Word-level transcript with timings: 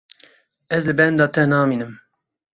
Ez 0.77 0.87
li 0.87 0.95
benda 1.03 1.29
te 1.37 1.45
namînim. 1.53 1.95